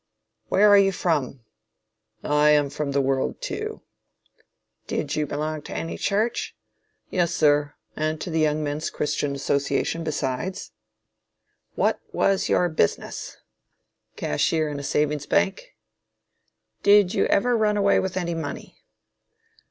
Where 0.47 0.67
are 0.69 0.79
you 0.79 0.91
from? 0.91 1.41
I 2.23 2.49
am 2.49 2.71
from 2.71 2.91
the 2.91 3.01
world 3.01 3.39
too. 3.39 3.83
Did 4.87 5.15
you 5.15 5.27
belong 5.27 5.61
to 5.61 5.75
any 5.75 5.95
church? 5.95 6.55
Yes 7.11 7.35
sir, 7.35 7.75
and 7.95 8.19
to 8.19 8.31
the 8.31 8.39
Young 8.39 8.63
Men's 8.63 8.89
Christian 8.89 9.35
Association 9.35 10.03
besides. 10.03 10.71
What 11.75 11.99
was 12.11 12.49
your 12.49 12.67
business? 12.67 13.37
Cashier 14.15 14.69
in 14.69 14.79
a 14.79 14.83
Savings 14.83 15.27
Bank. 15.27 15.75
Did 16.81 17.13
you 17.13 17.25
ever 17.25 17.55
run 17.55 17.77
away 17.77 17.99
with 17.99 18.17
any 18.17 18.33
money? 18.33 18.79